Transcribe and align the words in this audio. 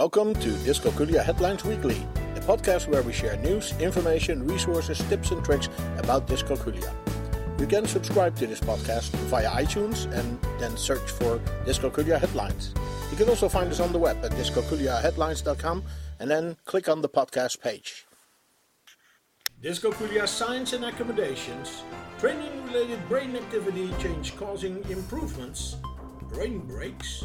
Welcome 0.00 0.32
to 0.36 0.48
Dyscalculia 0.64 1.22
Headlines 1.22 1.62
Weekly, 1.62 2.06
a 2.34 2.40
podcast 2.40 2.88
where 2.88 3.02
we 3.02 3.12
share 3.12 3.36
news, 3.36 3.74
information, 3.80 4.46
resources, 4.46 4.96
tips, 5.10 5.30
and 5.30 5.44
tricks 5.44 5.68
about 5.98 6.26
dyscalculia. 6.26 6.90
You 7.60 7.66
can 7.66 7.86
subscribe 7.86 8.34
to 8.36 8.46
this 8.46 8.60
podcast 8.60 9.10
via 9.28 9.50
iTunes 9.50 10.10
and 10.18 10.40
then 10.58 10.74
search 10.78 11.06
for 11.10 11.38
Dyscalculia 11.66 12.18
Headlines. 12.18 12.72
You 13.10 13.18
can 13.18 13.28
also 13.28 13.46
find 13.46 13.70
us 13.70 13.78
on 13.78 13.92
the 13.92 13.98
web 13.98 14.24
at 14.24 14.30
dyscalculiaheadlines.com 14.30 15.82
and 16.18 16.30
then 16.30 16.56
click 16.64 16.88
on 16.88 17.02
the 17.02 17.08
podcast 17.10 17.60
page. 17.60 18.06
Dyscalculia 19.62 20.26
Science 20.26 20.72
and 20.72 20.86
Accommodations, 20.86 21.82
training 22.18 22.64
related 22.64 23.06
brain 23.06 23.36
activity 23.36 23.92
change 24.00 24.34
causing 24.38 24.82
improvements, 24.88 25.76
brain 26.32 26.60
breaks, 26.60 27.24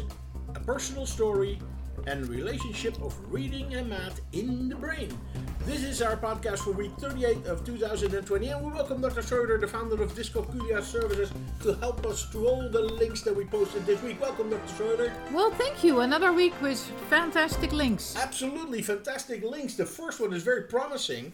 a 0.54 0.60
personal 0.60 1.06
story, 1.06 1.58
and 2.06 2.28
relationship 2.28 3.00
of 3.02 3.14
reading 3.32 3.74
and 3.74 3.88
math 3.88 4.20
in 4.32 4.68
the 4.68 4.74
brain. 4.74 5.16
This 5.64 5.82
is 5.82 6.00
our 6.00 6.16
podcast 6.16 6.60
for 6.60 6.70
week 6.70 6.92
38 6.98 7.46
of 7.46 7.64
2020, 7.66 8.48
and 8.48 8.64
we 8.64 8.72
welcome 8.72 9.00
Dr. 9.00 9.22
Schroeder, 9.22 9.58
the 9.58 9.66
founder 9.66 10.00
of 10.00 10.14
Dyscalculia 10.14 10.82
Services, 10.82 11.32
to 11.62 11.74
help 11.74 12.06
us 12.06 12.26
through 12.26 12.46
all 12.46 12.68
the 12.68 12.80
links 12.80 13.22
that 13.22 13.34
we 13.34 13.44
posted 13.44 13.84
this 13.84 14.00
week. 14.02 14.20
Welcome, 14.20 14.50
Dr. 14.50 14.74
Schroeder. 14.76 15.12
Well, 15.32 15.50
thank 15.50 15.82
you. 15.82 16.00
Another 16.00 16.32
week 16.32 16.54
with 16.62 16.80
fantastic 17.10 17.72
links. 17.72 18.14
Absolutely 18.16 18.82
fantastic 18.82 19.42
links. 19.42 19.74
The 19.74 19.86
first 19.86 20.20
one 20.20 20.32
is 20.32 20.44
very 20.44 20.62
promising. 20.62 21.32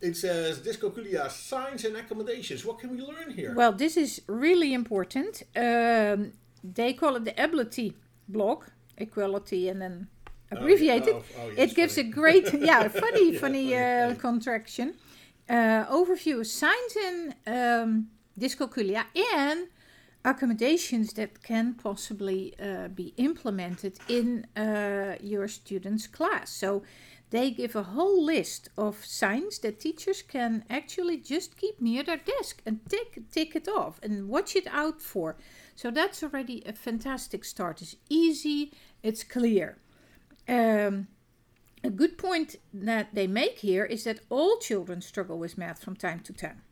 It 0.00 0.16
says 0.16 0.58
Dyscalculia 0.60 1.30
signs 1.30 1.84
and 1.84 1.96
Accommodations. 1.96 2.64
What 2.64 2.80
can 2.80 2.90
we 2.90 3.00
learn 3.00 3.30
here? 3.30 3.54
Well, 3.54 3.72
this 3.72 3.96
is 3.96 4.22
really 4.26 4.74
important. 4.74 5.44
Um, 5.54 6.32
they 6.64 6.92
call 6.92 7.14
it 7.14 7.24
the 7.24 7.40
ability 7.42 7.94
block, 8.28 8.72
equality, 8.98 9.68
and 9.68 9.80
then 9.80 10.08
abbreviated. 10.50 11.14
oh, 11.14 11.24
oh, 11.38 11.48
yes, 11.56 11.70
it 11.70 11.76
gives 11.76 11.94
funny. 11.96 12.08
a 12.08 12.12
great, 12.12 12.54
yeah, 12.54 12.88
funny, 13.04 13.32
Yeah, 13.32 13.38
funny 13.38 13.38
funny, 13.38 13.76
uh, 13.76 14.14
contraction. 14.16 14.94
Uh, 15.48 15.86
overview 15.86 16.40
of 16.40 16.46
science 16.46 16.96
and 16.96 17.34
um, 17.46 18.08
dyscalculia 18.38 19.04
and 19.34 19.68
accommodations 20.24 21.14
that 21.14 21.42
can 21.42 21.74
possibly 21.74 22.54
uh, 22.60 22.88
be 22.88 23.14
implemented 23.16 23.98
in 24.08 24.46
uh, 24.56 25.16
your 25.22 25.48
student's 25.48 26.06
class. 26.06 26.50
So 26.50 26.82
they 27.30 27.50
give 27.50 27.76
a 27.76 27.82
whole 27.82 28.22
list 28.24 28.68
of 28.76 29.04
signs 29.04 29.58
that 29.60 29.80
teachers 29.80 30.22
can 30.22 30.64
actually 30.70 31.18
just 31.18 31.56
keep 31.56 31.80
near 31.80 32.02
their 32.02 32.16
desk 32.18 32.62
and 32.66 32.80
tick, 32.88 33.22
tick 33.30 33.54
it 33.54 33.68
off 33.68 34.00
and 34.02 34.28
watch 34.28 34.56
it 34.56 34.66
out 34.70 35.00
for. 35.02 35.36
So 35.78 35.92
that's 35.92 36.24
already 36.24 36.64
a 36.66 36.72
fantastic 36.72 37.44
start. 37.44 37.82
It's 37.82 37.94
easy, 38.08 38.72
it's 39.04 39.22
clear. 39.22 39.78
Um, 40.48 41.06
a 41.84 41.90
good 41.90 42.18
point 42.18 42.56
that 42.74 43.14
they 43.14 43.28
make 43.28 43.60
here 43.60 43.84
is 43.84 44.02
that 44.02 44.18
all 44.28 44.58
children 44.58 45.00
struggle 45.00 45.38
with 45.38 45.56
math 45.56 45.84
from 45.84 45.94
time 45.94 46.18
to 46.24 46.32
time. 46.32 46.62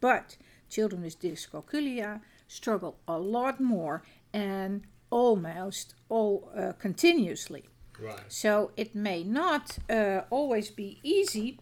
But 0.00 0.36
children 0.68 1.02
with 1.02 1.20
dyscalculia 1.20 2.22
struggle 2.48 2.98
a 3.06 3.20
lot 3.20 3.60
more 3.60 4.02
and 4.32 4.82
almost 5.10 5.94
all 6.08 6.50
uh, 6.58 6.72
continuously. 6.72 7.68
right. 8.00 8.18
So 8.26 8.72
it 8.76 8.96
may 8.96 9.22
not 9.22 9.78
uh, 9.88 10.22
always 10.30 10.72
be 10.72 10.98
easy 11.04 11.60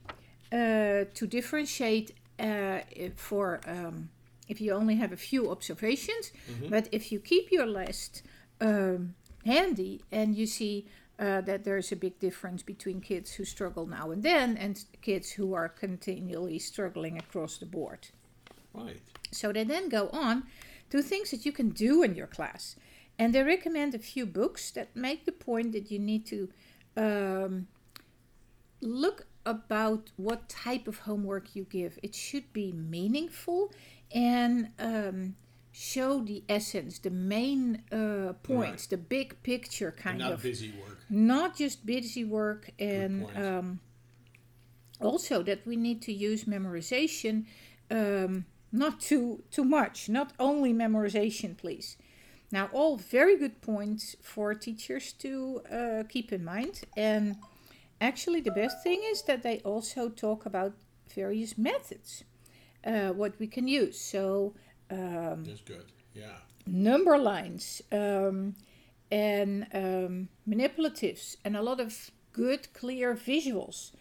uh, 0.50 1.04
to 1.12 1.26
differentiate 1.26 2.14
uh, 2.40 2.78
for 3.16 3.60
um, 3.66 4.08
if 4.48 4.60
you 4.60 4.72
only 4.72 4.96
have 4.96 5.12
a 5.12 5.16
few 5.16 5.50
observations, 5.50 6.32
but 6.68 6.88
if 6.92 7.12
you 7.12 7.20
keep 7.20 7.50
your 7.50 7.66
list 7.66 8.22
um, 8.60 9.14
handy 9.44 10.02
and 10.10 10.36
you 10.36 10.46
see 10.46 10.86
uh, 11.18 11.40
that 11.42 11.64
there's 11.64 11.92
a 11.92 11.96
big 11.96 12.18
difference 12.18 12.62
between 12.62 13.00
kids 13.00 13.32
who 13.32 13.44
struggle 13.44 13.86
now 13.86 14.10
and 14.10 14.22
then 14.22 14.56
and 14.56 14.84
kids 15.02 15.30
who 15.32 15.54
are 15.54 15.68
continually 15.68 16.58
struggling 16.58 17.18
across 17.18 17.58
the 17.58 17.66
board. 17.66 18.08
Right. 18.74 19.00
So 19.30 19.52
they 19.52 19.64
then 19.64 19.88
go 19.88 20.08
on 20.08 20.44
to 20.90 21.02
things 21.02 21.30
that 21.30 21.46
you 21.46 21.52
can 21.52 21.70
do 21.70 22.02
in 22.02 22.14
your 22.14 22.26
class. 22.26 22.76
And 23.18 23.34
they 23.34 23.42
recommend 23.42 23.94
a 23.94 23.98
few 23.98 24.26
books 24.26 24.70
that 24.72 24.96
make 24.96 25.24
the 25.24 25.32
point 25.32 25.72
that 25.72 25.90
you 25.90 25.98
need 25.98 26.26
to 26.26 26.48
um, 26.96 27.68
look 28.80 29.26
about 29.44 30.10
what 30.16 30.48
type 30.48 30.88
of 30.88 31.00
homework 31.00 31.54
you 31.54 31.64
give. 31.64 31.98
It 32.02 32.14
should 32.14 32.52
be 32.52 32.72
meaningful 32.72 33.72
and 34.14 34.70
um, 34.78 35.36
show 35.72 36.20
the 36.20 36.44
essence, 36.48 36.98
the 36.98 37.10
main 37.10 37.82
uh, 37.90 38.34
points, 38.42 38.86
the 38.86 38.98
big 38.98 39.42
picture 39.42 39.90
kind 39.90 40.18
Not 40.18 40.32
of. 40.32 40.38
Not 40.38 40.42
busy 40.42 40.72
work. 40.80 40.98
not 41.08 41.56
just 41.56 41.86
busy 41.86 42.24
work 42.24 42.70
and 42.78 43.26
um, 43.36 43.80
also 45.00 45.42
that 45.42 45.66
we 45.66 45.76
need 45.76 46.02
to 46.02 46.12
use 46.12 46.44
memorization 46.44 47.44
um, 47.90 48.44
not 48.70 49.00
too 49.00 49.42
too 49.50 49.64
much 49.64 50.08
not 50.08 50.32
only 50.38 50.72
memorization 50.72 51.56
please. 51.56 51.96
Now 52.50 52.68
all 52.72 52.96
very 52.96 53.36
good 53.38 53.60
points 53.62 54.14
for 54.20 54.54
teachers 54.54 55.12
to 55.14 55.62
uh, 55.70 56.02
keep 56.08 56.32
in 56.32 56.44
mind. 56.44 56.82
And 56.96 57.36
actually 58.00 58.42
the 58.42 58.50
best 58.50 58.82
thing 58.82 59.00
is 59.04 59.22
that 59.22 59.42
they 59.42 59.60
also 59.60 60.08
talk 60.10 60.44
about 60.44 60.72
various 61.14 61.56
methods 61.56 62.24
uh, 62.86 63.10
what 63.10 63.38
we 63.38 63.46
can 63.46 63.68
use 63.68 64.00
so 64.00 64.54
um, 64.90 65.44
That's 65.44 65.60
good. 65.62 65.86
Yeah. 66.14 66.36
number 66.66 67.16
lines 67.18 67.82
um, 67.90 68.54
and 69.10 69.66
um, 69.74 70.28
manipulatives 70.48 71.36
and 71.44 71.56
a 71.56 71.62
lot 71.62 71.80
of 71.80 72.10
good 72.32 72.72
clear 72.72 73.14
visuals 73.14 73.92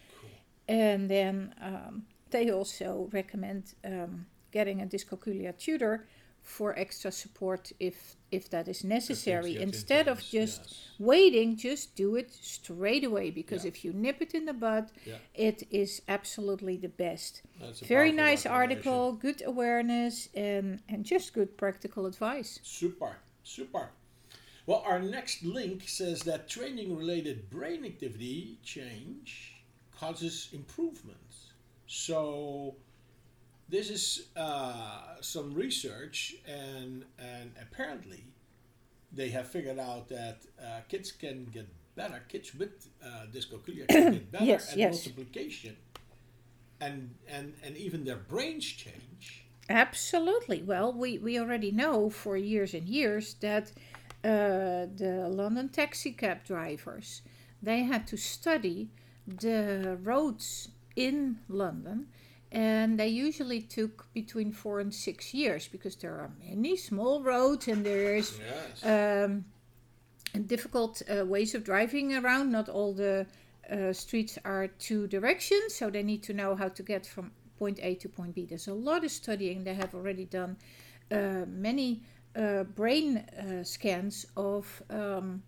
and 0.68 1.08
then 1.10 1.54
um, 1.62 2.04
they 2.30 2.50
also 2.50 3.08
recommend 3.12 3.74
um, 3.84 4.26
getting 4.52 4.80
a 4.82 4.86
dyscalculia 4.86 5.56
tutor 5.58 6.06
for 6.42 6.76
extra 6.78 7.10
support 7.12 7.72
if 7.78 8.16
if 8.30 8.48
that 8.50 8.66
is 8.66 8.82
necessary 8.82 9.56
instead 9.56 10.08
of 10.08 10.18
just 10.20 10.60
yes. 10.62 10.90
waiting 10.98 11.56
just 11.56 11.94
do 11.94 12.16
it 12.16 12.32
straight 12.32 13.04
away 13.04 13.30
because 13.30 13.64
Yeah. 13.64 13.68
if 13.68 13.84
you 13.84 13.92
nip 13.92 14.20
it 14.20 14.34
in 14.34 14.44
the 14.46 14.52
bud 14.52 14.90
Yeah. 15.06 15.18
it 15.34 15.62
is 15.70 16.02
absolutely 16.08 16.76
the 16.76 16.88
best 16.88 17.42
very 17.82 18.12
nice 18.12 18.44
article 18.44 19.12
good 19.12 19.42
awareness 19.46 20.28
and 20.34 20.80
and 20.88 21.04
just 21.04 21.32
good 21.32 21.56
practical 21.56 22.06
advice 22.06 22.58
Super, 22.62 23.16
super. 23.44 23.90
Well, 24.66 24.82
our 24.86 25.00
next 25.00 25.42
link 25.42 25.88
says 25.88 26.22
that 26.22 26.48
training 26.48 26.96
related 26.96 27.50
brain 27.50 27.84
activity 27.84 28.58
change 28.62 29.54
causes 29.98 30.48
improvements. 30.52 31.50
So, 31.88 32.76
this 33.68 33.90
is 33.90 34.26
uh, 34.36 35.20
some 35.20 35.54
research, 35.54 36.36
and, 36.46 37.04
and 37.18 37.52
apparently, 37.60 38.24
they 39.12 39.28
have 39.30 39.48
figured 39.48 39.78
out 39.78 40.08
that 40.08 40.42
uh, 40.60 40.80
kids 40.88 41.12
can 41.12 41.44
get 41.52 41.68
better, 41.94 42.22
kids 42.28 42.54
with 42.54 42.88
uh, 43.04 43.26
dyscalculia 43.32 43.86
can 43.88 44.12
get 44.12 44.32
better 44.32 44.44
Yes, 44.44 44.72
at 44.72 44.78
yes. 44.78 44.94
multiplication, 44.94 45.76
and, 46.80 47.14
and, 47.28 47.54
and 47.62 47.76
even 47.76 48.04
their 48.04 48.16
brains 48.16 48.64
change. 48.64 49.44
Absolutely. 49.68 50.62
Well, 50.62 50.92
we, 50.92 51.18
we 51.18 51.38
already 51.38 51.70
know 51.70 52.10
for 52.10 52.36
years 52.36 52.74
and 52.74 52.88
years 52.88 53.34
that 53.40 53.72
uh, 54.24 54.86
the 54.96 55.28
London 55.30 55.68
taxi 55.68 56.12
cab 56.12 56.44
drivers 56.44 57.22
they 57.62 57.82
had 57.84 58.06
to 58.08 58.16
study 58.16 58.88
the 59.26 59.96
roads 60.02 60.68
in 60.96 61.38
London, 61.48 62.08
and 62.52 62.98
they 63.00 63.08
usually 63.08 63.62
took 63.62 64.06
between 64.12 64.52
four 64.52 64.78
and 64.80 64.92
six 64.94 65.32
years 65.34 65.68
because 65.68 65.96
there 65.96 66.12
are 66.12 66.30
many 66.48 66.76
small 66.76 67.22
roads 67.22 67.66
and 67.68 67.84
there 67.84 68.14
is 68.14 68.38
Yes. 68.38 68.84
um, 68.84 69.44
difficult 70.46 71.02
uh, 71.08 71.24
ways 71.26 71.54
of 71.54 71.64
driving 71.64 72.14
around. 72.14 72.50
Not 72.52 72.68
all 72.68 72.92
the 72.92 73.26
uh, 73.70 73.92
streets 73.92 74.38
are 74.44 74.66
two 74.68 75.06
directions, 75.06 75.74
so 75.74 75.90
they 75.90 76.02
need 76.02 76.22
to 76.24 76.32
know 76.34 76.54
how 76.54 76.68
to 76.68 76.82
get 76.82 77.06
from 77.06 77.32
point 77.58 77.78
A 77.82 77.94
to 77.96 78.08
point 78.08 78.34
B. 78.34 78.44
There's 78.46 78.68
a 78.68 78.74
lot 78.74 79.04
of 79.04 79.10
studying. 79.10 79.64
They 79.64 79.74
have 79.74 79.94
already 79.94 80.24
done 80.26 80.56
uh, 81.10 81.44
many 81.48 82.02
uh, 82.36 82.64
brain 82.64 83.18
uh, 83.18 83.62
scans 83.64 84.26
of 84.36 84.82
um, 84.90 85.42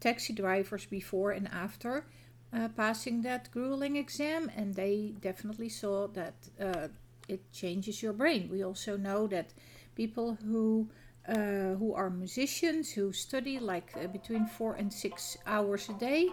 taxi 0.00 0.32
drivers 0.32 0.86
before 0.86 1.32
and 1.32 1.48
after 1.48 2.06
uh, 2.52 2.68
passing 2.76 3.22
that 3.22 3.50
grueling 3.52 3.96
exam, 3.96 4.50
and 4.56 4.74
they 4.74 5.14
definitely 5.20 5.68
saw 5.68 6.06
that 6.08 6.34
uh, 6.60 6.88
it 7.28 7.52
changes 7.52 8.02
your 8.02 8.12
brain. 8.14 8.48
We 8.50 8.64
also 8.64 8.96
know 8.96 9.26
that 9.26 9.52
people 9.94 10.38
who 10.44 10.88
uh, 11.28 11.74
who 11.78 11.92
are 11.92 12.08
musicians 12.08 12.90
who 12.90 13.12
study 13.12 13.58
like 13.58 13.92
uh, 13.96 14.06
between 14.06 14.46
four 14.46 14.74
and 14.74 14.90
six 14.90 15.36
hours 15.46 15.90
a 15.90 15.92
day, 15.92 16.30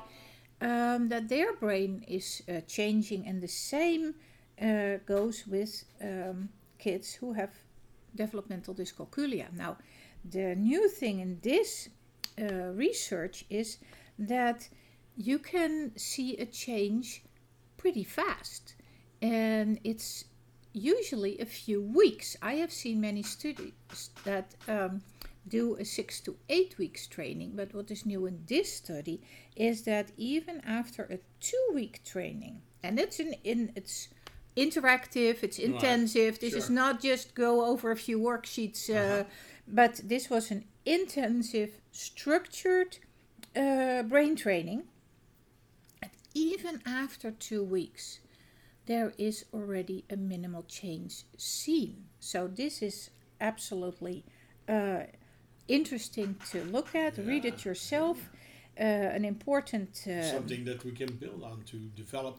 um, 0.62 1.10
that 1.10 1.28
their 1.28 1.54
brain 1.54 2.06
is 2.08 2.42
uh, 2.48 2.62
changing, 2.62 3.28
and 3.28 3.42
the 3.42 3.48
same 3.48 4.16
uh, 4.62 4.98
goes 5.06 5.46
with 5.46 5.84
um, 6.02 6.48
kids 6.80 7.14
who 7.14 7.34
have 7.34 7.50
developmental 8.16 8.74
dyscalculia. 8.74 9.52
Now, 9.54 9.76
the 10.24 10.56
new 10.56 10.88
thing 10.88 11.20
in 11.20 11.40
this 11.42 11.90
research 12.38 13.46
is 13.50 13.78
that 14.18 14.70
you 15.18 15.40
can 15.40 15.92
see 15.98 16.38
a 16.38 16.46
change 16.46 17.24
pretty 17.78 18.04
fast. 18.04 18.76
And 19.22 19.80
it's 19.84 20.26
usually 20.74 21.40
a 21.40 21.46
few 21.46 21.82
weeks. 21.82 22.36
I 22.42 22.56
have 22.56 22.72
seen 22.72 23.00
many 23.00 23.24
studies 23.24 24.10
that 24.24 24.56
um, 24.68 25.02
do 25.48 25.76
a 25.78 25.86
six 25.86 26.20
to 26.22 26.36
eight 26.50 26.78
weeks 26.78 27.08
training, 27.08 27.54
but 27.56 27.74
what 27.74 27.90
is 27.92 28.06
new 28.06 28.26
in 28.26 28.44
this 28.48 28.74
study 28.74 29.22
is 29.56 29.84
that 29.84 30.12
even 30.18 30.62
after 30.66 31.04
a 31.04 31.20
two 31.40 31.68
week 31.74 32.04
training, 32.04 32.62
and 32.84 33.00
it's 33.00 33.20
in, 33.20 33.34
in 33.44 33.72
it's 33.76 34.10
interactive, 34.58 35.44
it's 35.44 35.60
intensive. 35.60 36.34
Right. 36.34 36.42
This 36.42 36.52
sure. 36.52 36.60
is 36.60 36.70
not 36.70 37.02
just 37.02 37.36
go 37.36 37.66
over 37.66 37.92
a 37.92 37.96
few 37.96 38.20
worksheets, 38.20 38.90
uh, 38.90 38.94
uh-huh. 38.94 39.24
but 39.68 40.02
this 40.04 40.30
was 40.30 40.52
an 40.52 40.66
intensive, 40.86 41.82
structured 41.92 42.98
uh, 43.56 44.04
brain 44.04 44.36
training. 44.36 44.84
Even 46.36 46.82
after 46.86 47.32
two 47.32 47.64
weeks, 47.64 48.20
there 48.86 49.14
is 49.18 49.46
already 49.54 50.04
a 50.10 50.18
minimal 50.18 50.64
change 50.64 51.24
seen. 51.38 52.06
So 52.20 52.48
this 52.48 52.82
is 52.82 53.10
absolutely 53.40 54.26
uh, 54.68 55.04
interesting 55.68 56.36
to 56.52 56.64
look 56.66 56.94
at. 56.94 57.18
Yeah. 57.18 57.26
Read 57.26 57.46
it 57.46 57.66
yourself. 57.66 58.30
Uh, 58.78 58.84
an 58.84 59.24
important 59.24 60.06
uh, 60.06 60.22
something 60.22 60.66
that 60.66 60.84
we 60.84 60.92
can 60.92 61.08
build 61.16 61.42
on 61.44 61.64
to 61.66 61.78
develop 61.96 62.38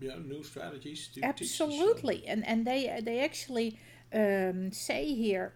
yeah, 0.00 0.14
new 0.24 0.42
strategies 0.42 1.08
to 1.08 1.22
absolutely 1.22 2.26
and 2.26 2.42
and 2.46 2.66
they 2.66 3.00
they 3.02 3.20
actually 3.20 3.78
um, 4.14 4.72
say 4.72 5.14
here 5.14 5.52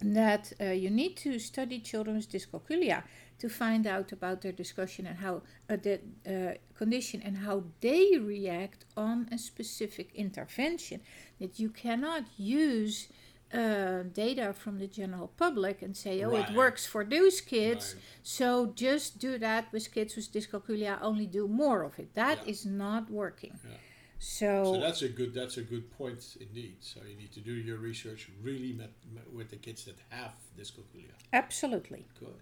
that 0.00 0.54
uh, 0.58 0.64
you 0.64 0.88
need 0.88 1.18
to 1.18 1.38
study 1.38 1.80
children's 1.80 2.26
dyscalculia 2.26 3.02
to 3.38 3.48
find 3.48 3.86
out 3.86 4.12
about 4.12 4.40
their 4.42 4.52
discussion 4.52 5.06
and 5.06 5.18
how 5.18 5.42
uh, 5.68 5.76
the 5.76 6.00
uh, 6.26 6.54
condition 6.76 7.20
and 7.22 7.38
how 7.38 7.64
they 7.80 8.16
react 8.18 8.84
on 8.96 9.28
a 9.32 9.38
specific 9.38 10.10
intervention 10.14 11.00
that 11.40 11.58
you 11.58 11.70
cannot 11.70 12.24
use 12.36 13.08
uh, 13.52 14.02
data 14.12 14.52
from 14.52 14.78
the 14.78 14.86
general 14.86 15.30
public 15.36 15.82
and 15.82 15.96
say, 15.96 16.22
oh, 16.24 16.30
right. 16.30 16.48
it 16.48 16.56
works 16.56 16.86
for 16.86 17.04
those 17.04 17.40
kids, 17.40 17.94
right. 17.94 18.02
so 18.22 18.72
just 18.74 19.18
do 19.18 19.38
that 19.38 19.72
with 19.72 19.92
kids 19.92 20.16
with 20.16 20.32
dyscalculia. 20.32 20.98
Only 21.00 21.26
do 21.26 21.46
more 21.46 21.82
of 21.82 21.98
it. 21.98 22.14
That 22.14 22.38
yeah. 22.44 22.50
is 22.50 22.66
not 22.66 23.10
working. 23.10 23.58
Yeah. 23.64 23.76
So, 24.18 24.74
so 24.74 24.80
that's 24.80 25.02
a 25.02 25.08
good 25.08 25.34
that's 25.34 25.58
a 25.58 25.62
good 25.62 25.90
point 25.90 26.36
indeed. 26.40 26.76
So 26.80 27.00
you 27.08 27.16
need 27.16 27.32
to 27.32 27.40
do 27.40 27.52
your 27.52 27.76
research 27.76 28.30
really 28.42 28.72
met, 28.72 28.92
met 29.12 29.30
with 29.32 29.50
the 29.50 29.56
kids 29.56 29.84
that 29.84 29.96
have 30.08 30.32
dyscalculia. 30.58 31.12
Absolutely. 31.32 32.06
Good. 32.18 32.40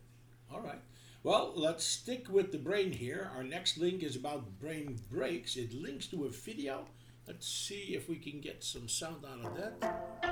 All 0.52 0.60
right. 0.60 0.80
Well, 1.22 1.52
let's 1.54 1.84
stick 1.84 2.26
with 2.28 2.52
the 2.52 2.58
brain 2.58 2.92
here. 2.92 3.30
Our 3.36 3.44
next 3.44 3.78
link 3.78 4.02
is 4.02 4.16
about 4.16 4.58
brain 4.60 4.98
breaks. 5.10 5.56
It 5.56 5.72
links 5.72 6.06
to 6.08 6.24
a 6.24 6.28
video. 6.28 6.86
Let's 7.26 7.48
see 7.48 7.94
if 7.94 8.08
we 8.08 8.16
can 8.16 8.40
get 8.40 8.64
some 8.64 8.88
sound 8.88 9.24
out 9.24 9.46
of 9.46 9.56
that. 9.56 10.22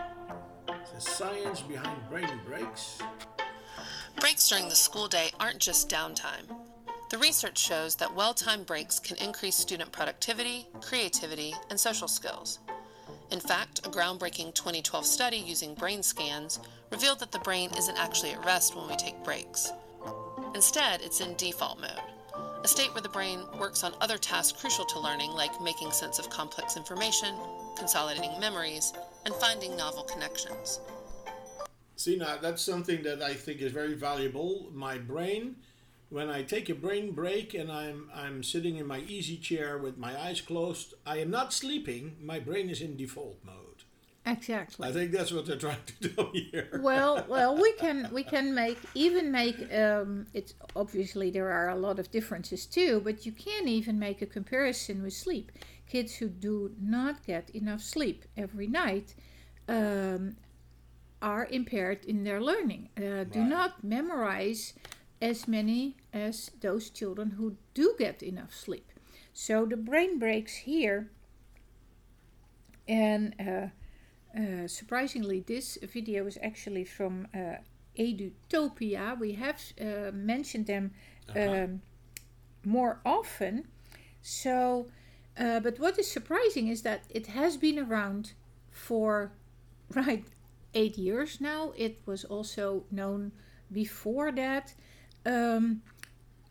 The 0.92 1.00
science 1.00 1.62
behind 1.62 2.08
brain 2.10 2.40
breaks. 2.44 2.98
Breaks 4.18 4.48
during 4.48 4.68
the 4.68 4.74
school 4.74 5.08
day 5.08 5.30
aren't 5.38 5.60
just 5.60 5.88
downtime. 5.88 6.56
The 7.10 7.18
research 7.18 7.58
shows 7.58 7.94
that 7.96 8.14
well 8.14 8.34
timed 8.34 8.66
breaks 8.66 8.98
can 8.98 9.16
increase 9.16 9.56
student 9.56 9.92
productivity, 9.92 10.68
creativity, 10.80 11.54
and 11.70 11.78
social 11.78 12.08
skills. 12.08 12.58
In 13.30 13.40
fact, 13.40 13.86
a 13.86 13.90
groundbreaking 13.90 14.54
2012 14.54 15.06
study 15.06 15.36
using 15.36 15.74
brain 15.74 16.02
scans 16.02 16.58
revealed 16.90 17.20
that 17.20 17.30
the 17.30 17.38
brain 17.38 17.70
isn't 17.78 17.96
actually 17.96 18.32
at 18.32 18.44
rest 18.44 18.74
when 18.74 18.88
we 18.88 18.96
take 18.96 19.22
breaks. 19.22 19.72
Instead, 20.54 21.00
it's 21.00 21.20
in 21.20 21.34
default 21.36 21.80
mode, 21.80 22.02
a 22.64 22.68
state 22.68 22.92
where 22.92 23.02
the 23.02 23.08
brain 23.08 23.40
works 23.58 23.84
on 23.84 23.94
other 24.00 24.18
tasks 24.18 24.60
crucial 24.60 24.84
to 24.84 24.98
learning, 24.98 25.30
like 25.30 25.60
making 25.60 25.92
sense 25.92 26.18
of 26.18 26.28
complex 26.28 26.76
information, 26.76 27.36
consolidating 27.78 28.38
memories, 28.40 28.92
and 29.26 29.34
finding 29.36 29.76
novel 29.76 30.02
connections. 30.02 30.80
See, 31.94 32.16
now 32.16 32.36
that's 32.36 32.62
something 32.62 33.02
that 33.04 33.22
I 33.22 33.34
think 33.34 33.60
is 33.60 33.70
very 33.70 33.94
valuable. 33.94 34.68
My 34.72 34.98
brain, 34.98 35.56
when 36.08 36.28
I 36.28 36.42
take 36.42 36.68
a 36.68 36.74
brain 36.74 37.12
break 37.12 37.54
and 37.54 37.70
I'm, 37.70 38.10
I'm 38.12 38.42
sitting 38.42 38.76
in 38.76 38.86
my 38.88 39.00
easy 39.00 39.36
chair 39.36 39.78
with 39.78 39.98
my 39.98 40.20
eyes 40.20 40.40
closed, 40.40 40.94
I 41.06 41.18
am 41.18 41.30
not 41.30 41.52
sleeping, 41.52 42.16
my 42.20 42.40
brain 42.40 42.70
is 42.70 42.80
in 42.80 42.96
default 42.96 43.38
mode. 43.44 43.84
Exactly. 44.26 44.86
I 44.86 44.92
think 44.92 45.12
that's 45.12 45.32
what 45.32 45.46
they're 45.46 45.56
trying 45.56 45.84
to 45.86 46.08
do 46.08 46.30
here. 46.32 46.80
well, 46.82 47.24
well, 47.28 47.56
we 47.56 47.72
can 47.72 48.08
we 48.12 48.22
can 48.22 48.54
make 48.54 48.78
even 48.94 49.32
make 49.32 49.56
um, 49.74 50.26
it's 50.34 50.54
obviously 50.76 51.30
there 51.30 51.50
are 51.50 51.70
a 51.70 51.76
lot 51.76 51.98
of 51.98 52.10
differences 52.10 52.66
too, 52.66 53.00
but 53.02 53.24
you 53.24 53.32
can 53.32 53.66
even 53.66 53.98
make 53.98 54.20
a 54.22 54.26
comparison 54.26 55.02
with 55.02 55.14
sleep 55.14 55.50
kids 55.90 56.14
who 56.14 56.28
do 56.28 56.70
not 56.80 57.26
get 57.26 57.50
enough 57.50 57.82
sleep 57.82 58.24
every 58.36 58.68
night 58.68 59.14
um, 59.68 60.36
are 61.20 61.46
impaired 61.50 62.04
in 62.04 62.24
their 62.24 62.40
learning, 62.40 62.88
uh, 62.98 63.04
right. 63.04 63.32
do 63.32 63.42
not 63.42 63.82
memorize 63.82 64.72
as 65.20 65.46
many 65.48 65.96
as 66.12 66.50
those 66.60 66.88
children 66.90 67.30
who 67.32 67.56
do 67.74 67.94
get 67.98 68.22
enough 68.22 68.54
sleep. 68.54 68.90
So 69.32 69.66
the 69.66 69.76
brain 69.76 70.18
breaks 70.18 70.54
here, 70.54 71.10
and 72.88 73.34
uh, 73.38 73.66
uh, 74.36 74.68
surprisingly, 74.68 75.40
this 75.40 75.78
video 75.82 76.26
is 76.26 76.38
actually 76.42 76.84
from 76.84 77.26
uh, 77.34 77.56
Edutopia. 77.98 79.18
We 79.18 79.32
have 79.32 79.60
uh, 79.80 80.12
mentioned 80.12 80.66
them 80.66 80.92
uh-huh. 81.28 81.64
um, 81.64 81.82
more 82.64 83.00
often. 83.04 83.66
So 84.22 84.86
uh, 85.40 85.58
but 85.60 85.78
what 85.78 85.98
is 85.98 86.10
surprising 86.10 86.68
is 86.68 86.82
that 86.82 87.04
it 87.08 87.28
has 87.28 87.56
been 87.56 87.78
around 87.78 88.32
for 88.70 89.32
right 89.94 90.24
eight 90.74 90.98
years 90.98 91.40
now. 91.40 91.72
It 91.76 92.00
was 92.06 92.24
also 92.24 92.84
known 92.90 93.32
before 93.72 94.32
that. 94.32 94.74
Um, 95.24 95.82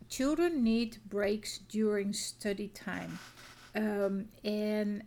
children 0.09 0.63
need 0.63 0.97
breaks 1.07 1.59
during 1.69 2.13
study 2.13 2.69
time, 2.69 3.19
um, 3.75 4.25
and 4.43 5.03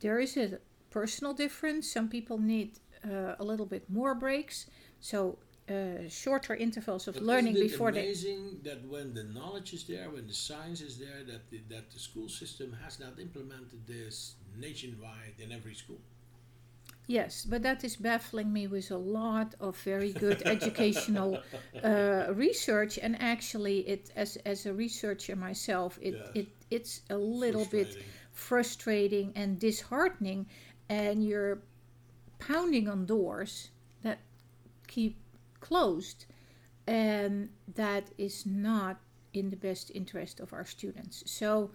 there 0.00 0.18
is 0.18 0.36
a 0.36 0.58
personal 0.90 1.32
difference. 1.34 1.90
Some 1.90 2.08
people 2.08 2.38
need 2.38 2.78
uh, 3.04 3.34
a 3.38 3.44
little 3.44 3.66
bit 3.66 3.88
more 3.88 4.14
breaks. 4.14 4.66
So 5.00 5.38
uh, 5.68 6.08
shorter 6.08 6.54
intervals 6.54 7.06
of 7.08 7.14
but 7.14 7.22
learning 7.22 7.54
isn't 7.54 7.66
it 7.66 7.70
before 7.70 7.88
amazing 7.90 8.60
that 8.64 8.84
when 8.88 9.14
the 9.14 9.24
knowledge 9.24 9.72
is 9.72 9.84
there, 9.84 10.10
when 10.10 10.26
the 10.26 10.34
science 10.34 10.80
is 10.80 10.98
there, 10.98 11.22
that 11.26 11.48
the, 11.50 11.60
that 11.68 11.90
the 11.90 11.98
school 11.98 12.28
system 12.28 12.76
has 12.84 12.98
not 12.98 13.18
implemented 13.18 13.86
this 13.86 14.34
nationwide 14.58 15.34
in 15.38 15.52
every 15.52 15.74
school. 15.74 16.00
Yes, 17.06 17.44
but 17.44 17.62
that 17.62 17.82
is 17.82 17.96
baffling 17.96 18.52
me 18.52 18.66
with 18.68 18.90
a 18.90 18.96
lot 18.96 19.54
of 19.60 19.76
very 19.78 20.12
good 20.12 20.42
educational 20.46 21.42
uh, 21.82 22.26
research, 22.34 22.98
and 22.98 23.20
actually, 23.20 23.80
it 23.80 24.10
as 24.14 24.36
as 24.46 24.66
a 24.66 24.72
researcher 24.72 25.34
myself, 25.34 25.98
it 26.00 26.30
it 26.34 26.48
it's 26.70 27.02
a 27.10 27.16
little 27.18 27.64
bit 27.64 27.96
frustrating 28.32 29.32
and 29.34 29.58
disheartening, 29.58 30.46
and 30.90 31.24
you're 31.24 31.62
pounding 32.40 32.88
on 32.88 33.06
doors 33.06 33.70
that 34.02 34.18
keep 34.88 35.16
closed, 35.60 36.26
and 36.86 37.48
that 37.76 38.10
is 38.18 38.44
not 38.44 38.98
in 39.32 39.50
the 39.50 39.56
best 39.56 39.92
interest 39.94 40.40
of 40.40 40.52
our 40.52 40.64
students. 40.64 41.22
So, 41.26 41.70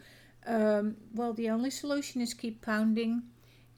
um, 0.46 0.98
well, 1.14 1.34
the 1.34 1.50
only 1.50 1.70
solution 1.70 2.20
is 2.20 2.34
keep 2.34 2.62
pounding, 2.62 3.24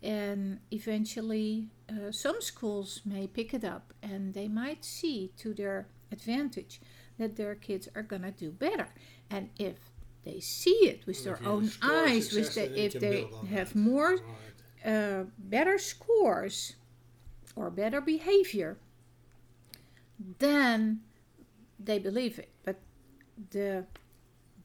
and 0.01 0.60
eventually, 0.72 1.67
uh, 1.88 2.12
some 2.12 2.41
schools 2.41 3.01
may 3.06 3.27
pick 3.27 3.53
it 3.53 3.63
up 3.63 3.94
and 4.01 4.34
they 4.34 4.48
might 4.48 4.84
see 4.84 5.32
to 5.38 5.53
their 5.53 5.88
advantage 6.12 6.82
that 7.17 7.36
their 7.36 7.56
kids 7.56 7.88
are 7.96 8.03
gonna 8.03 8.32
do 8.32 8.51
better. 8.51 8.89
And 9.29 9.50
if 9.58 9.77
they 10.24 10.39
see 10.39 10.79
it 10.84 11.06
with 11.06 11.24
their 11.24 11.39
own 11.46 11.72
eyes, 11.82 12.34
with 12.34 12.53
the, 12.56 12.79
if 12.79 12.94
they 12.94 13.27
have 13.50 13.75
more. 13.75 14.17
Uh, 14.88 15.25
better 15.38 15.77
scores 15.77 16.75
or 17.56 17.70
better 17.70 18.00
behavior, 18.00 18.77
then 20.39 21.01
they 21.79 22.00
believe 22.00 22.39
it. 22.39 22.50
But 22.63 22.79
the 23.51 23.86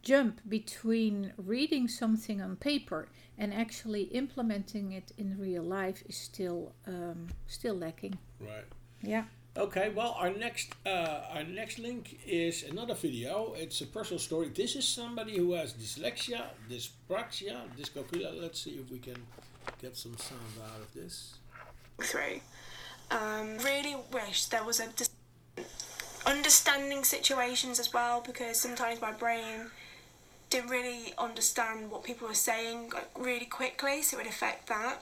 jump 0.02 0.40
between 0.48 1.32
reading 1.36 1.88
something 1.88 2.40
on 2.40 2.56
paper 2.56 3.08
and 3.38 3.52
actually 3.52 4.02
implementing 4.04 4.92
it 4.92 5.12
in 5.18 5.38
real 5.38 5.62
life 5.62 6.02
is 6.06 6.16
still 6.16 6.72
um, 6.86 7.28
still 7.46 7.74
lacking. 7.74 8.18
Right. 8.40 8.66
Yeah. 9.02 9.24
Okay, 9.54 9.90
well, 9.90 10.16
our 10.18 10.30
next 10.30 10.74
uh, 10.86 11.34
our 11.34 11.44
next 11.44 11.78
link 11.78 12.20
is 12.26 12.62
another 12.62 12.94
video. 12.94 13.54
It's 13.56 13.80
a 13.80 13.86
personal 13.86 14.18
story. 14.18 14.48
This 14.48 14.76
is 14.76 14.86
somebody 14.86 15.36
who 15.36 15.52
has 15.52 15.74
dyslexia, 15.74 16.44
dyspraxia, 16.70 17.60
dyscalculia. 17.76 18.40
Let's 18.40 18.62
see 18.62 18.78
if 18.82 18.90
we 18.90 18.98
can 18.98 19.16
get 19.80 19.96
some 19.96 20.16
sound 20.16 20.40
out 20.62 20.80
of 20.80 20.92
this. 20.94 21.34
Three. 22.00 22.42
Um, 23.10 23.58
really 23.58 23.96
wish 24.12 24.46
there 24.46 24.64
was 24.64 24.80
a 24.80 24.88
understanding 26.24 27.04
situations 27.04 27.80
as 27.80 27.92
well 27.92 28.22
because 28.24 28.58
sometimes 28.58 29.00
my 29.00 29.12
brain 29.12 29.66
didn't 30.50 30.70
really 30.70 31.14
understand 31.18 31.90
what 31.90 32.04
people 32.04 32.28
were 32.28 32.34
saying 32.34 32.90
like, 32.94 33.08
really 33.18 33.46
quickly, 33.46 34.02
so 34.02 34.16
it 34.16 34.24
would 34.24 34.26
affect 34.26 34.68
that. 34.68 34.98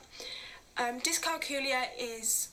Um, 0.77 0.99
dyscalculia 0.99 1.83
is 1.99 2.49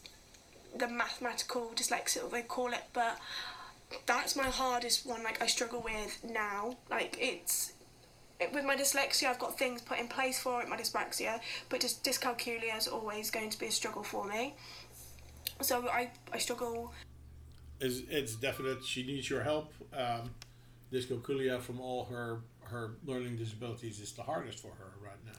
the 0.76 0.88
mathematical 0.88 1.72
dyslexia, 1.74 2.30
they 2.30 2.42
call 2.42 2.72
it, 2.72 2.84
but 2.92 3.18
that's 4.06 4.36
my 4.36 4.46
hardest 4.46 5.06
one. 5.06 5.22
Like 5.22 5.40
I 5.40 5.46
struggle 5.46 5.80
with 5.80 6.18
now. 6.28 6.76
Like 6.90 7.16
it's 7.20 7.70
it, 7.70 7.74
with 8.52 8.64
my 8.64 8.76
dyslexia, 8.76 9.28
I've 9.28 9.38
got 9.38 9.58
things 9.58 9.82
put 9.82 9.98
in 9.98 10.08
place 10.08 10.38
for 10.38 10.62
it. 10.62 10.68
My 10.68 10.76
dyspraxia, 10.76 11.40
but 11.68 11.80
just 11.80 12.04
dyscalculia 12.04 12.76
is 12.76 12.88
always 12.88 13.30
going 13.30 13.50
to 13.50 13.58
be 13.58 13.66
a 13.66 13.70
struggle 13.70 14.02
for 14.02 14.26
me. 14.26 14.54
So 15.60 15.88
I 15.88 16.10
I 16.32 16.38
struggle. 16.38 16.92
It's, 17.80 18.02
it's 18.08 18.34
definite. 18.36 18.84
She 18.84 19.04
needs 19.04 19.30
your 19.30 19.42
help. 19.42 19.72
Um, 19.92 20.30
dyscalculia 20.92 21.60
from 21.60 21.80
all 21.80 22.04
her 22.06 22.40
her 22.62 22.96
learning 23.04 23.36
disabilities 23.36 24.00
is 24.00 24.12
the 24.12 24.22
hardest 24.22 24.60
for 24.60 24.72
her 24.72 24.92
right 25.02 25.24
now. 25.24 25.32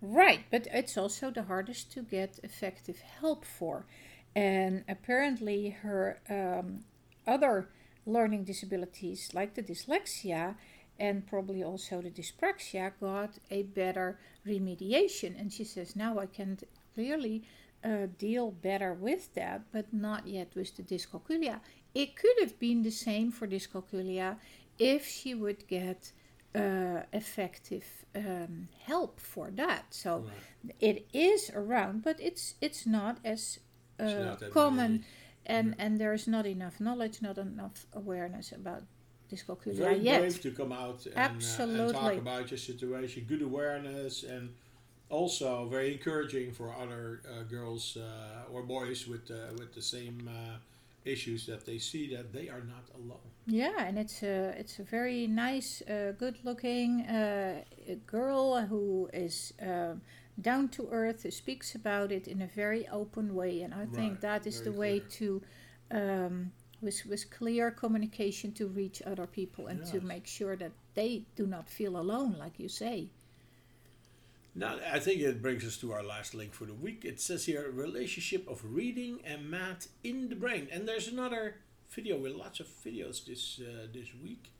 Right, 0.00 0.40
but 0.50 0.66
it's 0.72 0.98
also 0.98 1.30
the 1.30 1.44
hardest 1.44 1.92
to 1.92 2.02
get 2.02 2.40
effective 2.42 3.00
help 3.20 3.44
for. 3.44 3.86
And 4.34 4.84
apparently, 4.88 5.70
her 5.70 6.18
um, 6.28 6.80
other 7.26 7.68
learning 8.04 8.44
disabilities, 8.44 9.30
like 9.32 9.54
the 9.54 9.62
dyslexia 9.62 10.56
and 10.98 11.26
probably 11.26 11.62
also 11.62 12.00
the 12.00 12.10
dyspraxia, 12.10 12.92
got 13.00 13.38
a 13.50 13.62
better 13.62 14.18
remediation. 14.46 15.38
And 15.38 15.52
she 15.52 15.64
says, 15.64 15.96
now 15.96 16.18
I 16.18 16.26
can 16.26 16.58
clearly 16.94 17.42
uh, 17.84 18.06
deal 18.18 18.50
better 18.50 18.94
with 18.94 19.34
that, 19.34 19.62
but 19.72 19.92
not 19.92 20.26
yet 20.26 20.52
with 20.54 20.76
the 20.76 20.82
dyscalculia. 20.82 21.60
It 21.94 22.16
could 22.16 22.36
have 22.40 22.58
been 22.58 22.82
the 22.82 22.90
same 22.90 23.30
for 23.30 23.46
dyscalculia 23.46 24.36
if 24.78 25.06
she 25.06 25.34
would 25.34 25.66
get 25.66 26.12
uh, 26.54 27.02
effective 27.12 27.84
um, 28.14 28.68
help 28.86 29.20
for 29.20 29.50
that. 29.50 29.86
So 29.90 30.26
right. 30.64 30.74
it 30.80 31.06
is 31.12 31.50
around, 31.54 32.02
but 32.02 32.20
it's 32.20 32.54
it's 32.60 32.86
not 32.86 33.18
as 33.24 33.58
uh, 33.98 34.04
not 34.04 34.50
common, 34.50 35.04
and 35.46 35.68
yeah. 35.68 35.84
and 35.84 36.00
there's 36.00 36.26
not 36.28 36.46
enough 36.46 36.80
knowledge, 36.80 37.22
not 37.22 37.38
enough 37.38 37.86
awareness 37.92 38.52
about 38.52 38.82
dyscalculia 39.32 39.78
Very 39.86 39.98
yet. 39.98 40.20
brave 40.20 40.40
to 40.42 40.50
come 40.50 40.72
out 40.72 41.00
and, 41.06 41.16
Absolutely. 41.16 41.80
Uh, 41.80 41.86
and 41.88 41.94
talk 41.94 42.16
about 42.28 42.50
your 42.50 42.58
situation, 42.58 43.24
good 43.28 43.42
awareness, 43.42 44.24
and 44.34 44.44
also 45.08 45.48
very 45.76 45.92
encouraging 45.92 46.52
for 46.52 46.68
other 46.84 47.20
uh, 47.24 47.42
girls 47.56 47.96
uh, 47.96 48.52
or 48.52 48.62
boys 48.62 49.00
with 49.06 49.30
uh, 49.30 49.36
with 49.58 49.70
the 49.74 49.82
same 49.82 50.18
issues 51.04 51.46
that 51.46 51.66
they 51.66 51.78
see 51.78 52.14
that 52.14 52.32
they 52.32 52.48
are 52.48 52.62
not 52.74 52.84
alone. 52.94 53.28
Yeah, 53.46 53.84
and 53.86 53.98
it's 53.98 54.22
a 54.22 54.54
it's 54.58 54.78
a 54.78 54.84
very 54.84 55.26
nice, 55.26 55.82
uh, 55.82 56.12
good-looking 56.18 57.02
uh, 57.02 57.64
girl 58.06 58.60
who 58.60 59.10
is 59.12 59.52
uh, 59.60 59.94
down 60.40 60.68
to 60.70 60.88
earth, 60.90 61.26
speaks 61.32 61.74
about 61.74 62.12
it 62.12 62.28
in 62.28 62.40
a 62.42 62.46
very 62.46 62.86
open 62.88 63.34
way, 63.34 63.62
and 63.62 63.74
I 63.74 63.78
right. 63.78 63.94
think 63.94 64.20
that 64.20 64.46
is 64.46 64.58
very 64.60 64.70
the 64.70 64.78
way 64.78 65.02
to. 65.18 65.42
Um, 65.90 66.52
with, 66.82 67.06
with 67.06 67.30
clear 67.30 67.70
communication 67.70 68.52
to 68.52 68.66
reach 68.66 69.00
other 69.06 69.26
people 69.26 69.68
and 69.68 69.80
yes. 69.80 69.90
to 69.92 70.00
make 70.00 70.26
sure 70.26 70.56
that 70.56 70.72
they 70.94 71.22
do 71.36 71.46
not 71.46 71.68
feel 71.68 71.96
alone, 71.96 72.36
like 72.38 72.58
you 72.58 72.68
say. 72.68 73.08
Now, 74.54 74.78
I 74.92 74.98
think 74.98 75.20
it 75.20 75.40
brings 75.40 75.64
us 75.64 75.78
to 75.78 75.92
our 75.92 76.02
last 76.02 76.34
link 76.34 76.52
for 76.52 76.66
the 76.66 76.74
week. 76.74 77.04
It 77.04 77.20
says 77.20 77.46
here 77.46 77.70
relationship 77.70 78.46
of 78.48 78.60
reading 78.74 79.20
and 79.24 79.50
math 79.50 79.88
in 80.04 80.28
the 80.28 80.36
brain. 80.36 80.68
And 80.70 80.86
there's 80.86 81.08
another 81.08 81.56
video 81.88 82.18
with 82.18 82.34
lots 82.34 82.60
of 82.60 82.66
videos 82.84 83.24
this 83.24 83.60
uh, 83.60 83.86
this 83.92 84.08
week. 84.22 84.50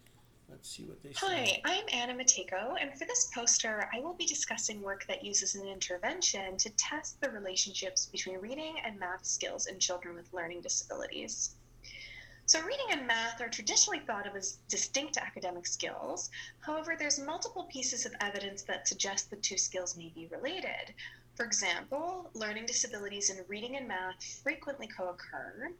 Let's 0.49 0.69
see 0.69 0.85
what 0.85 1.03
they 1.03 1.13
say. 1.13 1.17
Hi, 1.27 1.61
I'm 1.65 1.85
Anna 1.93 2.13
Matejko, 2.13 2.77
and 2.79 2.93
for 2.99 3.07
this 3.07 3.31
poster, 3.35 3.89
I 3.95 4.01
will 4.01 4.13
be 4.13 4.27
discussing 4.27 4.83
work 4.83 5.07
that 5.09 5.25
uses 5.25 5.55
an 5.55 5.67
intervention 5.67 6.59
to 6.59 6.69
test 6.71 7.19
the 7.23 7.31
relationships 7.31 8.05
between 8.05 8.39
reading 8.39 8.75
and 8.85 8.99
math 9.01 9.25
skills 9.25 9.67
in 9.67 9.79
children 9.79 10.15
with 10.15 10.31
learning 10.35 10.61
disabilities. 10.61 11.55
So, 12.53 12.61
reading 12.61 12.89
and 12.91 13.07
math 13.07 13.41
are 13.41 13.49
traditionally 13.49 14.01
thought 14.01 14.27
of 14.27 14.37
as 14.37 14.59
distinct 14.69 15.17
academic 15.17 15.67
skills. 15.67 16.29
However, 16.61 16.97
there's 16.99 17.19
multiple 17.19 17.65
pieces 17.73 18.05
of 18.05 18.13
evidence 18.21 18.63
that 18.65 18.87
suggest 18.87 19.31
the 19.31 19.37
two 19.37 19.57
skills 19.57 19.97
may 19.97 20.11
be 20.11 20.27
related. 20.27 20.93
For 21.35 21.47
example, 21.47 22.31
learning 22.35 22.67
disabilities 22.67 23.31
in 23.31 23.43
reading 23.49 23.79
and 23.79 23.89
math 23.89 24.23
frequently 24.43 24.87
co 24.87 25.09
occur. 25.09 25.73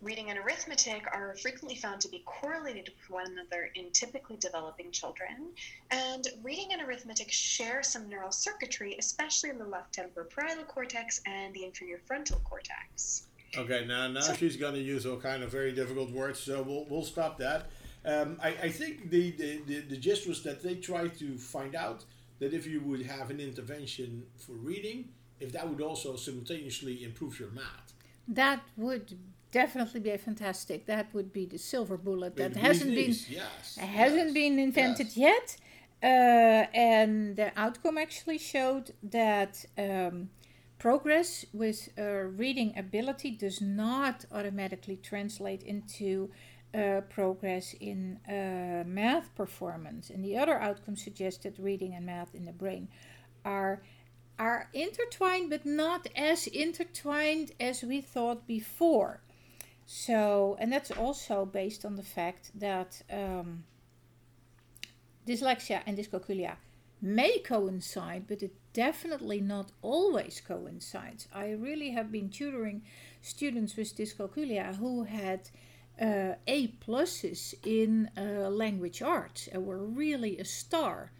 Reading 0.00 0.30
and 0.30 0.38
arithmetic 0.38 1.06
are 1.12 1.36
frequently 1.36 1.76
found 1.76 2.00
to 2.00 2.08
be 2.08 2.24
correlated 2.24 2.88
with 2.88 3.10
one 3.10 3.30
another 3.30 3.70
in 3.74 3.92
typically 3.92 4.38
developing 4.38 4.90
children. 4.92 5.52
And 5.90 6.26
reading 6.42 6.72
and 6.72 6.80
arithmetic 6.80 7.30
share 7.30 7.82
some 7.82 8.08
neural 8.08 8.32
circuitry, 8.32 8.96
especially 8.98 9.50
in 9.50 9.58
the 9.58 9.66
left 9.66 9.94
temporoparietal 9.94 10.66
cortex 10.66 11.20
and 11.26 11.52
the 11.52 11.66
inferior 11.66 12.00
frontal 12.06 12.40
cortex. 12.42 13.26
Okay, 13.56 13.84
now 13.86 14.08
now 14.08 14.32
she's 14.34 14.56
going 14.56 14.74
to 14.74 14.80
use 14.80 15.06
all 15.06 15.16
kind 15.16 15.42
of 15.42 15.50
very 15.50 15.72
difficult 15.72 16.10
words, 16.10 16.40
so 16.40 16.62
we'll, 16.62 16.86
we'll 16.88 17.04
stop 17.04 17.38
that. 17.38 17.70
Um, 18.04 18.38
I, 18.42 18.48
I 18.48 18.68
think 18.70 19.10
the, 19.10 19.32
the, 19.32 19.62
the, 19.66 19.80
the 19.80 19.96
gist 19.96 20.28
was 20.28 20.42
that 20.44 20.62
they 20.62 20.76
tried 20.76 21.18
to 21.18 21.36
find 21.38 21.74
out 21.74 22.04
that 22.38 22.52
if 22.52 22.66
you 22.66 22.80
would 22.82 23.02
have 23.06 23.30
an 23.30 23.40
intervention 23.40 24.24
for 24.36 24.52
reading, 24.52 25.08
if 25.40 25.52
that 25.52 25.68
would 25.68 25.80
also 25.80 26.16
simultaneously 26.16 27.04
improve 27.04 27.40
your 27.40 27.50
math. 27.50 27.94
That 28.28 28.60
would 28.76 29.18
definitely 29.52 30.00
be 30.00 30.16
fantastic. 30.16 30.86
That 30.86 31.12
would 31.14 31.32
be 31.32 31.46
the 31.46 31.58
silver 31.58 31.96
bullet 31.96 32.36
that 32.36 32.56
hasn't 32.56 32.94
been 32.94 33.14
yes, 33.28 33.76
hasn't 33.76 34.26
yes, 34.26 34.34
been 34.34 34.58
invented 34.58 35.08
yes. 35.14 35.16
yet. 35.16 35.56
Uh, 36.02 36.66
and 36.74 37.36
the 37.36 37.50
outcome 37.58 37.96
actually 37.98 38.38
showed 38.38 38.92
that 39.02 39.64
um, 39.78 40.28
Progress 40.78 41.44
with 41.52 41.88
reading 41.96 42.76
ability 42.76 43.30
does 43.30 43.60
not 43.60 44.26
automatically 44.30 44.96
translate 44.96 45.62
into 45.62 46.30
uh, 46.74 47.00
progress 47.08 47.74
in 47.80 48.18
uh, 48.28 48.84
math 48.86 49.34
performance. 49.34 50.10
And 50.10 50.22
the 50.22 50.36
other 50.36 50.60
outcomes 50.60 51.02
suggest 51.02 51.44
that 51.44 51.58
reading 51.58 51.94
and 51.94 52.04
math 52.04 52.34
in 52.34 52.44
the 52.44 52.52
brain 52.52 52.88
are 53.44 53.82
are 54.38 54.68
intertwined, 54.74 55.48
but 55.48 55.64
not 55.64 56.06
as 56.14 56.46
intertwined 56.46 57.52
as 57.58 57.82
we 57.82 58.02
thought 58.02 58.46
before. 58.46 59.20
So, 59.86 60.58
and 60.60 60.70
that's 60.70 60.90
also 60.90 61.46
based 61.46 61.86
on 61.86 61.96
the 61.96 62.02
fact 62.02 62.50
that 62.54 63.00
um, 63.10 63.64
dyslexia 65.26 65.80
and 65.86 65.96
dyscalculia 65.96 66.56
may 67.00 67.38
coincide, 67.38 68.26
but 68.26 68.42
it 68.42 68.52
definitely 68.76 69.40
not 69.40 69.72
always 69.80 70.42
coincides. 70.46 71.28
I 71.34 71.52
really 71.52 71.90
have 71.92 72.12
been 72.12 72.28
tutoring 72.28 72.82
students 73.22 73.74
with 73.74 73.96
dyscalculia 73.96 74.76
who 74.76 75.04
had 75.04 75.40
uh, 75.98 76.34
A 76.46 76.68
pluses 76.86 77.54
in 77.64 78.10
uh, 78.18 78.50
language 78.50 79.00
arts 79.00 79.48
and 79.50 79.64
were 79.66 79.82
really 79.82 80.36
a 80.38 80.44
star 80.44 81.10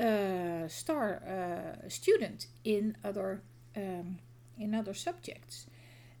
uh, 0.00 0.68
star 0.68 1.22
uh, 1.34 1.88
student 1.88 2.46
in 2.64 2.96
other 3.04 3.42
um, 3.76 4.18
in 4.58 4.74
other 4.74 4.94
subjects. 4.94 5.66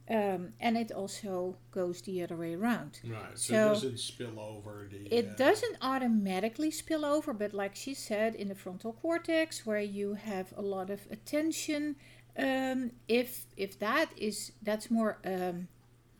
Um, 0.08 0.52
and 0.60 0.76
it 0.76 0.92
also 0.92 1.56
goes 1.72 2.00
the 2.02 2.22
other 2.22 2.36
way 2.36 2.54
around. 2.54 3.00
Right, 3.04 3.36
so, 3.36 3.52
so 3.52 3.70
it 3.70 3.74
doesn't 3.74 3.98
spill 3.98 4.38
over. 4.38 4.88
The, 4.88 5.12
it 5.12 5.30
uh, 5.30 5.34
doesn't 5.36 5.76
automatically 5.82 6.70
spill 6.70 7.04
over, 7.04 7.32
but 7.32 7.52
like 7.52 7.74
she 7.74 7.92
said, 7.92 8.36
in 8.36 8.48
the 8.48 8.54
frontal 8.54 8.92
cortex, 8.92 9.66
where 9.66 9.80
you 9.80 10.14
have 10.14 10.52
a 10.56 10.62
lot 10.62 10.90
of 10.90 11.00
attention, 11.10 11.96
um, 12.38 12.92
if 13.08 13.46
if 13.56 13.78
that 13.80 14.10
is 14.16 14.52
that's 14.62 14.90
more 14.90 15.18
um, 15.24 15.66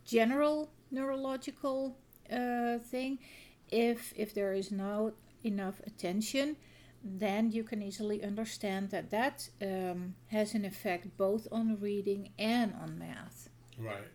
general 0.03 0.69
neurological 0.91 1.97
uh, 2.29 2.79
thing. 2.79 3.19
If 3.71 4.13
if 4.17 4.33
there 4.33 4.53
is 4.53 4.69
not 4.69 5.13
enough 5.45 5.79
attention, 5.87 6.57
then 7.03 7.51
you 7.51 7.63
can 7.63 7.81
easily 7.81 8.21
understand 8.23 8.89
that 8.89 9.11
that 9.11 9.49
um, 9.61 10.15
has 10.27 10.53
an 10.53 10.65
effect 10.65 11.15
both 11.17 11.47
on 11.51 11.79
reading 11.79 12.31
and 12.37 12.73
on 12.81 12.99
math. 12.99 13.49
Right. 13.77 14.07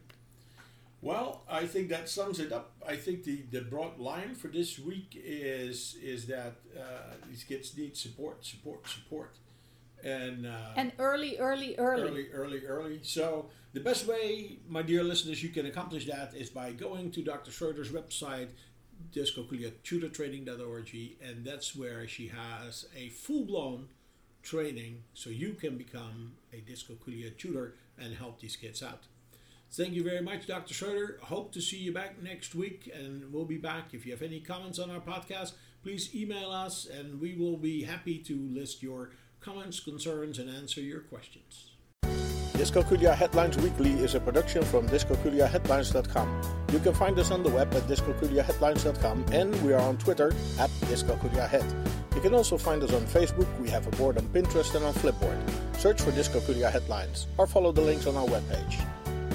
Well, 1.01 1.43
I 1.51 1.67
think 1.67 1.89
that 1.89 2.09
sums 2.09 2.39
it 2.39 2.53
up. 2.53 2.75
I 2.87 2.95
think 2.95 3.25
the, 3.25 3.43
the 3.51 3.61
broad 3.61 3.99
line 3.99 4.37
for 4.37 4.49
this 4.49 4.79
week 4.79 5.21
is 5.23 5.97
is 6.01 6.27
that 6.27 6.55
uh, 6.79 7.15
these 7.29 7.43
kids 7.43 7.77
need 7.77 7.97
support, 7.97 8.45
support, 8.45 8.89
support, 8.89 9.35
and 10.05 10.47
uh, 10.47 10.75
and 10.77 10.93
early, 11.01 11.39
early, 11.39 11.77
early, 11.77 12.03
early, 12.03 12.29
early, 12.33 12.67
early. 12.67 13.01
So 13.03 13.47
the 13.73 13.81
best 13.81 14.07
way, 14.07 14.59
my 14.69 14.83
dear 14.83 15.03
listeners, 15.03 15.43
you 15.43 15.49
can 15.49 15.67
accomplish 15.67 16.07
that 16.07 16.35
is 16.37 16.51
by 16.51 16.71
going 16.71 17.11
to 17.13 17.23
Dr. 17.23 17.51
Schroeder's 17.51 17.91
website, 17.91 18.51
dyscalculiatutortraining.org, 19.13 20.97
and 21.21 21.45
that's 21.45 21.75
where 21.75 22.07
she 22.07 22.29
has 22.29 22.87
a 22.97 23.09
full 23.09 23.45
blown 23.45 23.89
training, 24.43 25.03
so 25.15 25.31
you 25.31 25.55
can 25.55 25.77
become 25.77 26.35
a 26.53 26.57
dyscalculia 26.57 27.37
tutor 27.37 27.75
and 27.99 28.15
help 28.15 28.41
these 28.41 28.55
kids 28.55 28.83
out. 28.83 29.05
Thank 29.75 29.95
you 29.95 30.05
very 30.05 30.21
much, 30.21 30.47
Dr. 30.47 30.75
Schroeder. 30.75 31.19
Hope 31.23 31.51
to 31.53 31.63
see 31.63 31.79
you 31.79 31.93
back 31.93 32.23
next 32.23 32.55
week, 32.55 32.93
and 32.95 33.33
we'll 33.33 33.47
be 33.47 33.57
back. 33.57 33.95
If 33.95 34.05
you 34.05 34.13
have 34.13 34.21
any 34.21 34.39
comments 34.39 34.79
on 34.79 34.91
our 34.91 35.01
podcast, 35.01 35.53
please 35.83 36.15
email 36.15 36.51
us, 36.51 36.87
and 36.87 37.19
we 37.19 37.35
will 37.35 37.57
be 37.57 37.85
happy 37.85 38.19
to 38.19 38.37
list 38.37 38.83
your 38.83 39.13
comments, 39.41 39.81
concerns, 39.81 40.39
and 40.39 40.51
answer 40.51 40.83
your 40.83 41.01
questions. 41.01 41.71
Dyscalculia 42.53 43.15
Headlines 43.15 43.57
Weekly 43.57 43.93
is 43.93 44.15
a 44.15 44.21
production 44.21 44.63
from 44.63 44.87
dyscalculiaheadlines.com. 44.89 46.43
You 46.71 46.79
can 46.79 46.93
find 46.93 47.19
us 47.19 47.31
on 47.31 47.43
the 47.43 47.49
web 47.49 47.73
at 47.73 47.85
dyscalculiaheadlines.com, 47.85 49.25
and 49.33 49.63
we 49.63 49.73
are 49.73 49.81
on 49.81 49.97
Twitter 49.97 50.35
at 50.59 50.69
dyscalculiahead. 50.83 51.65
You 52.15 52.21
can 52.21 52.35
also 52.35 52.59
find 52.59 52.83
us 52.83 52.93
on 52.93 53.07
Facebook, 53.07 53.49
we 53.59 53.71
have 53.71 53.87
a 53.87 53.91
board 53.97 54.19
on 54.19 54.29
Pinterest 54.29 54.75
and 54.75 54.85
on 54.85 54.93
Flipboard. 54.93 55.41
Search 55.79 56.03
for 56.03 56.11
Dyscalculia 56.11 56.71
Headlines 56.71 57.27
or 57.39 57.47
follow 57.47 57.73
the 57.73 57.81
links 57.81 58.07
on 58.07 58.17
our 58.17 58.27
webpage. 58.27 58.87